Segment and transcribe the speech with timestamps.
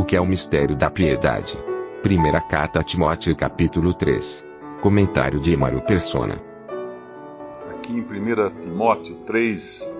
[0.00, 1.58] O que é o mistério da piedade?
[2.02, 4.46] Primeira carta a Timóteo capítulo 3.
[4.80, 6.42] Comentário de Emaro Persona.
[7.68, 9.92] Aqui em 1 Timóteo 3,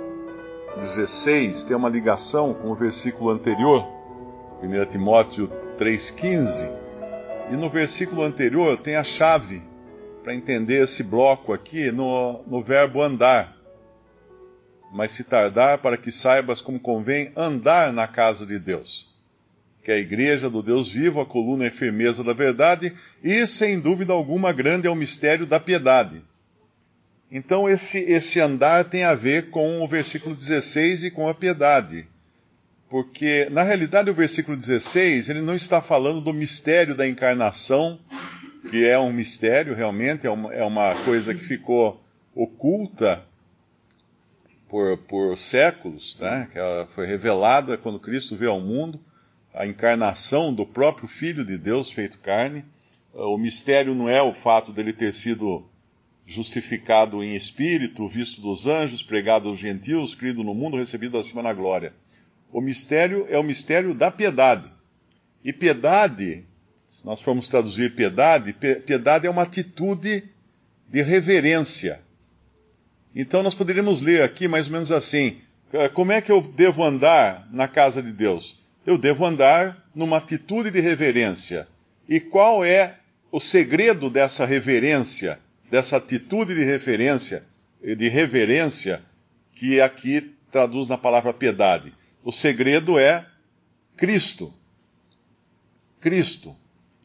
[0.74, 3.86] 16 tem uma ligação com o versículo anterior,
[4.62, 6.66] 1 Timóteo 3,15.
[7.50, 9.62] E no versículo anterior tem a chave
[10.22, 13.54] para entender esse bloco aqui no, no verbo andar.
[14.94, 19.09] Mas se tardar, para que saibas como convém andar na casa de Deus.
[19.90, 23.80] Que é a igreja do Deus vivo, a coluna e firmeza da verdade, e sem
[23.80, 26.22] dúvida alguma grande é o mistério da piedade.
[27.28, 32.06] Então esse, esse andar tem a ver com o versículo 16 e com a piedade.
[32.88, 37.98] Porque, na realidade, o versículo 16, ele não está falando do mistério da encarnação,
[38.70, 42.00] que é um mistério realmente, é uma, é uma coisa que ficou
[42.32, 43.26] oculta
[44.68, 46.46] por, por séculos, né?
[46.52, 49.00] que ela foi revelada quando Cristo veio ao mundo,
[49.52, 52.64] a encarnação do próprio Filho de Deus feito carne.
[53.12, 55.68] O mistério não é o fato dele ter sido
[56.26, 61.52] justificado em espírito, visto dos anjos, pregado aos gentios, crido no mundo, recebido acima na
[61.52, 61.92] glória.
[62.52, 64.70] O mistério é o mistério da piedade.
[65.44, 66.46] E piedade,
[66.86, 70.28] se nós formos traduzir piedade, piedade é uma atitude
[70.88, 72.00] de reverência.
[73.14, 75.40] Então nós poderíamos ler aqui mais ou menos assim:
[75.72, 78.59] eh, como é que eu devo andar na casa de Deus?
[78.86, 81.68] Eu devo andar numa atitude de reverência.
[82.08, 82.98] E qual é
[83.30, 85.38] o segredo dessa reverência?
[85.70, 87.46] dessa atitude de referência,
[87.80, 89.02] de reverência,
[89.52, 91.94] que aqui traduz na palavra piedade.
[92.24, 93.24] O segredo é
[93.96, 94.52] Cristo.
[96.00, 96.56] Cristo.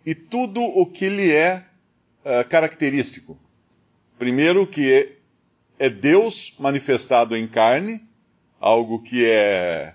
[0.05, 1.63] E tudo o que lhe é
[2.23, 3.37] uh, característico.
[4.17, 8.03] Primeiro, que é, é Deus manifestado em carne,
[8.59, 9.93] algo que é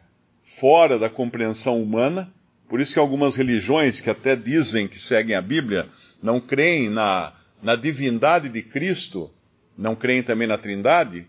[0.60, 2.30] fora da compreensão humana.
[2.68, 5.88] Por isso que algumas religiões que até dizem que seguem a Bíblia
[6.22, 7.32] não creem na,
[7.62, 9.30] na divindade de Cristo,
[9.76, 11.26] não creem também na Trindade,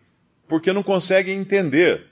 [0.47, 2.07] porque não conseguem entender.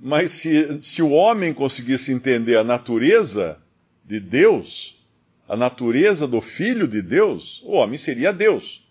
[0.00, 3.58] Mas se, se o homem conseguisse entender a natureza
[4.04, 4.98] de Deus,
[5.46, 8.88] a natureza do Filho de Deus, o homem seria Deus.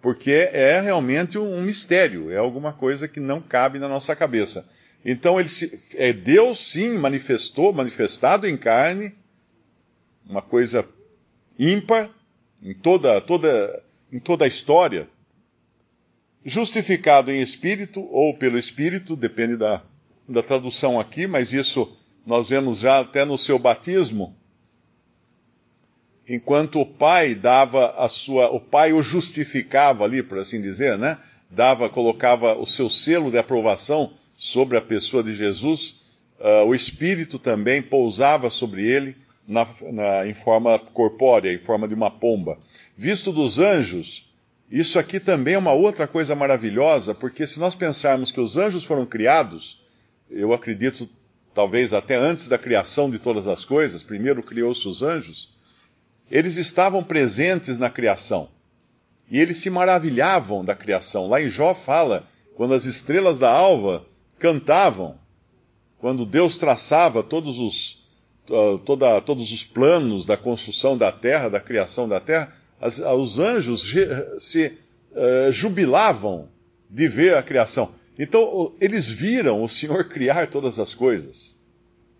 [0.00, 4.66] Porque é realmente um mistério, é alguma coisa que não cabe na nossa cabeça.
[5.04, 9.14] Então ele se, é Deus sim manifestou, manifestado em carne,
[10.28, 10.88] uma coisa
[11.58, 12.10] ímpar
[12.62, 15.08] em toda toda em toda a história,
[16.44, 19.82] justificado em espírito ou pelo espírito, depende da,
[20.28, 21.96] da tradução aqui, mas isso
[22.26, 24.36] nós vemos já até no seu batismo.
[26.28, 31.18] Enquanto o pai dava a sua, o pai o justificava ali, por assim dizer, né?
[31.50, 34.12] Dava, colocava o seu selo de aprovação
[34.42, 36.00] sobre a pessoa de Jesus,
[36.40, 39.16] uh, o Espírito também pousava sobre ele
[39.46, 42.58] na, na, em forma corpórea, em forma de uma pomba.
[42.96, 44.28] Visto dos anjos,
[44.68, 48.82] isso aqui também é uma outra coisa maravilhosa, porque se nós pensarmos que os anjos
[48.82, 49.80] foram criados,
[50.28, 51.08] eu acredito
[51.54, 55.52] talvez até antes da criação de todas as coisas, primeiro criou-se os anjos,
[56.28, 58.48] eles estavam presentes na criação.
[59.30, 61.28] E eles se maravilhavam da criação.
[61.28, 62.26] Lá em Jó fala,
[62.56, 64.04] quando as estrelas da alva
[64.42, 65.16] cantavam,
[65.98, 68.04] quando Deus traçava todos os,
[68.50, 73.38] uh, toda, todos os planos da construção da terra, da criação da terra, as, os
[73.38, 73.94] anjos
[74.40, 76.48] se uh, jubilavam
[76.90, 77.94] de ver a criação.
[78.18, 81.60] Então, eles viram o Senhor criar todas as coisas.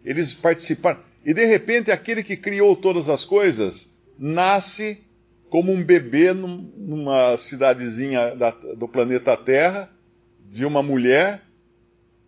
[0.04, 1.00] Eles participaram.
[1.24, 5.02] E de repente, aquele que criou todas as coisas nasce
[5.50, 9.90] como um bebê numa cidadezinha da, do planeta Terra,
[10.48, 11.42] de uma mulher,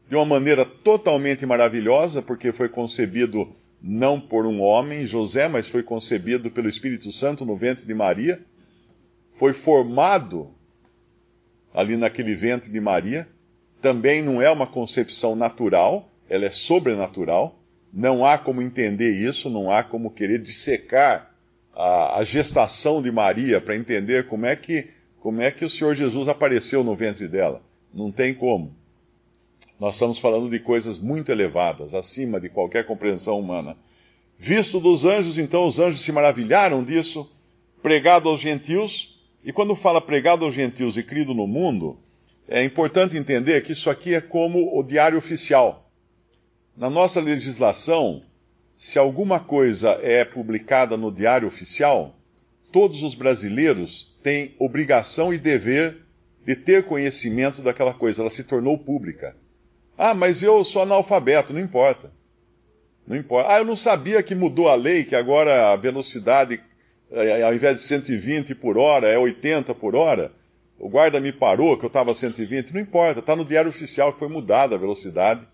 [0.08, 3.50] de uma maneira totalmente maravilhosa, porque foi concebido
[3.82, 8.40] não por um homem, José, mas foi concebido pelo Espírito Santo no ventre de Maria,
[9.30, 10.50] foi formado
[11.72, 13.28] ali naquele ventre de Maria,
[13.80, 17.58] também não é uma concepção natural, ela é sobrenatural,
[17.92, 21.34] não há como entender isso, não há como querer dissecar
[21.74, 24.88] a, a gestação de Maria para entender como é que
[25.20, 27.62] como é que o Senhor Jesus apareceu no ventre dela.
[27.94, 28.76] Não tem como.
[29.78, 33.76] Nós estamos falando de coisas muito elevadas, acima de qualquer compreensão humana.
[34.38, 37.28] Visto dos anjos, então os anjos se maravilharam disso,
[37.82, 41.98] pregado aos gentios, e quando fala pregado aos gentios e crido no mundo,
[42.46, 45.90] é importante entender que isso aqui é como o diário oficial.
[46.76, 48.22] Na nossa legislação,
[48.76, 52.16] se alguma coisa é publicada no diário oficial,
[52.70, 55.98] todos os brasileiros têm obrigação e dever
[56.44, 59.36] de ter conhecimento daquela coisa, ela se tornou pública.
[59.96, 62.12] Ah, mas eu sou analfabeto, não importa.
[63.06, 63.52] Não importa.
[63.52, 66.60] Ah, eu não sabia que mudou a lei, que agora a velocidade,
[67.12, 70.32] eh, ao invés de 120 por hora, é 80 por hora.
[70.78, 72.72] O guarda me parou, que eu estava 120.
[72.74, 75.46] Não importa, está no diário oficial que foi mudada a velocidade.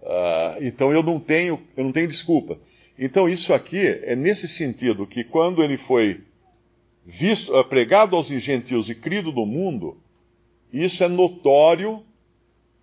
[0.00, 2.58] Uh, então eu não tenho, eu não tenho desculpa.
[2.98, 6.20] Então isso aqui é nesse sentido que quando ele foi
[7.04, 9.96] visto, uh, pregado aos gentios e crido no mundo,
[10.72, 12.02] isso é notório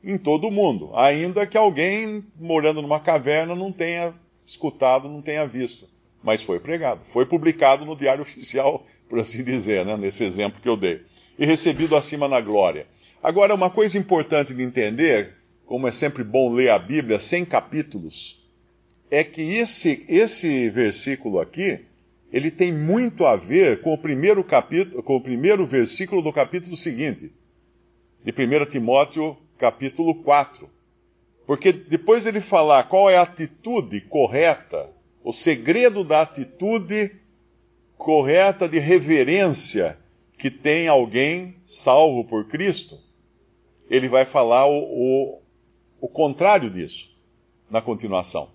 [0.05, 4.13] em todo o mundo, ainda que alguém morando numa caverna não tenha
[4.45, 5.89] escutado, não tenha visto,
[6.23, 10.69] mas foi pregado, foi publicado no diário oficial, por assim dizer, né, nesse exemplo que
[10.69, 11.01] eu dei,
[11.39, 12.85] e recebido acima na glória.
[13.21, 15.33] Agora, uma coisa importante de entender,
[15.65, 18.39] como é sempre bom ler a Bíblia sem capítulos,
[19.09, 21.79] é que esse, esse versículo aqui,
[22.31, 26.77] ele tem muito a ver com o primeiro capítulo, com o primeiro versículo do capítulo
[26.77, 27.31] seguinte,
[28.23, 30.69] de 1 Timóteo capítulo 4.
[31.45, 34.89] Porque depois ele falar qual é a atitude correta,
[35.23, 37.19] o segredo da atitude
[37.97, 39.97] correta de reverência
[40.37, 42.99] que tem alguém salvo por Cristo,
[43.89, 45.41] ele vai falar o, o,
[46.01, 47.11] o contrário disso
[47.69, 48.49] na continuação.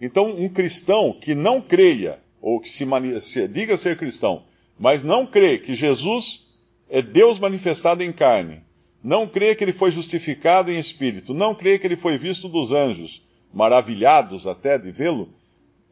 [0.00, 2.86] Então, um cristão que não creia, ou que se,
[3.20, 4.44] se diga ser cristão,
[4.78, 6.48] mas não crê que Jesus
[6.88, 8.62] é Deus manifestado em carne,
[9.02, 12.72] não crê que ele foi justificado em espírito, não crê que ele foi visto dos
[12.72, 13.22] anjos,
[13.52, 15.28] maravilhados até de vê-lo,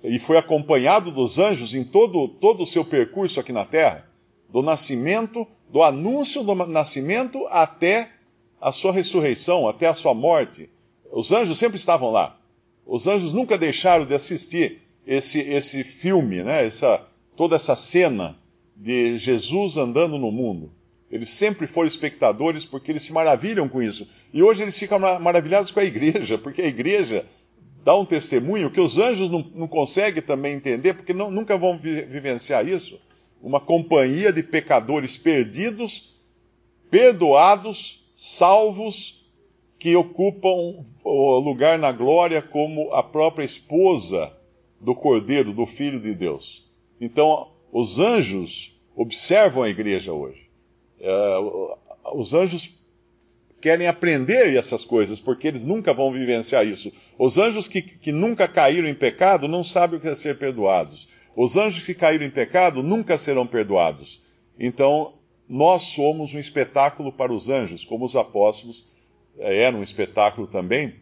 [0.05, 4.07] e foi acompanhado dos anjos em todo, todo o seu percurso aqui na terra,
[4.49, 8.11] do nascimento, do anúncio do nascimento até
[8.61, 10.69] a sua ressurreição, até a sua morte.
[11.11, 12.39] Os anjos sempre estavam lá.
[12.87, 16.65] Os anjos nunca deixaram de assistir esse, esse filme, né?
[16.65, 17.05] essa,
[17.37, 18.37] toda essa cena
[18.77, 20.71] de Jesus andando no mundo.
[21.11, 24.09] Eles sempre foram espectadores porque eles se maravilham com isso.
[24.33, 27.25] E hoje eles ficam maravilhados com a igreja, porque a igreja
[27.85, 31.79] dá um testemunho que os anjos não, não conseguem também entender, porque não, nunca vão
[31.79, 33.01] vi, vivenciar isso.
[33.41, 36.17] Uma companhia de pecadores perdidos,
[36.91, 39.25] perdoados, salvos,
[39.79, 44.33] que ocupam o lugar na glória como a própria esposa
[44.81, 46.69] do Cordeiro, do Filho de Deus.
[47.01, 50.46] Então, os anjos observam a igreja hoje.
[51.01, 51.77] Uh,
[52.15, 52.77] os anjos
[53.61, 56.93] querem aprender essas coisas, porque eles nunca vão vivenciar isso.
[57.19, 61.09] Os anjos que, que nunca caíram em pecado não sabem o que é ser perdoados.
[61.35, 64.23] Os anjos que caíram em pecado nunca serão perdoados.
[64.59, 65.15] Então,
[65.49, 68.87] nós somos um espetáculo para os anjos, como os apóstolos
[69.39, 70.95] eh, eram um espetáculo também,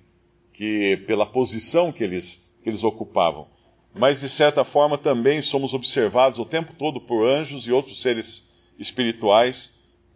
[0.53, 3.47] que pela posição que eles, que eles ocupavam.
[3.95, 8.49] Mas, de certa forma, também somos observados o tempo todo por anjos e outros seres
[8.79, 9.73] espirituais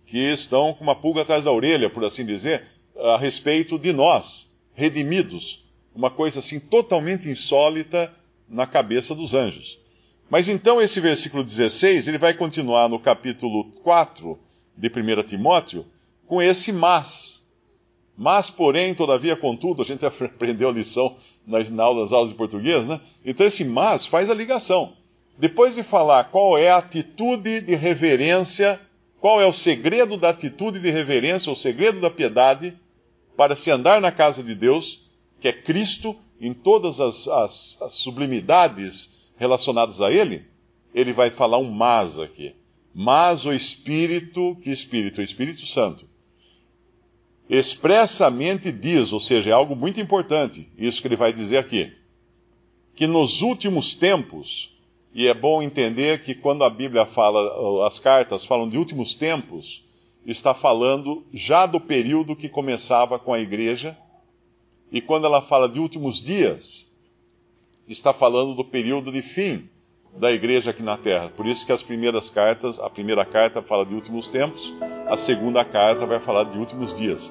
[0.09, 2.65] que estão com uma pulga atrás da orelha, por assim dizer,
[2.97, 5.65] a respeito de nós, redimidos.
[5.95, 8.13] Uma coisa assim totalmente insólita
[8.49, 9.79] na cabeça dos anjos.
[10.31, 14.39] Mas então esse versículo 16, ele vai continuar no capítulo 4
[14.77, 15.85] de 1 Timóteo,
[16.27, 17.39] com esse mas.
[18.17, 21.17] Mas, porém, todavia, contudo, a gente aprendeu a lição
[21.47, 23.01] nas, nas aulas de português, né?
[23.25, 24.95] Então esse mas faz a ligação.
[25.39, 28.81] Depois de falar qual é a atitude de reverência
[29.21, 32.77] qual é o segredo da atitude de reverência, o segredo da piedade,
[33.37, 35.09] para se andar na casa de Deus,
[35.41, 40.45] que é Cristo, em todas as, as, as sublimidades relacionadas a Ele?
[40.95, 42.55] Ele vai falar um mas aqui.
[42.95, 45.21] Mas o Espírito, que Espírito?
[45.21, 46.07] O Espírito Santo.
[47.49, 51.93] Expressamente diz, ou seja, é algo muito importante, isso que ele vai dizer aqui,
[52.95, 54.77] que nos últimos tempos,
[55.15, 59.85] e é bom entender que quando a Bíblia fala, as cartas falam de últimos tempos,
[60.25, 63.97] está falando já do período que começava com a igreja,
[64.93, 66.89] e quando ela fala de últimos dias,
[67.87, 69.69] está falando do período de fim
[70.17, 71.29] da igreja aqui na terra.
[71.31, 74.73] Por isso que as primeiras cartas, a primeira carta fala de últimos tempos,
[75.07, 77.31] a segunda carta vai falar de últimos dias.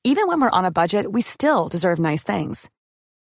[0.03, 2.69] Even when we're on a budget, we still deserve nice things.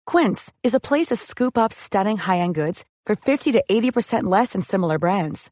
[0.06, 4.54] Quince is a place to scoop up stunning high-end goods for 50 to 80% less
[4.54, 5.52] than similar brands.